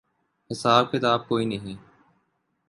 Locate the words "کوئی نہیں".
1.27-1.75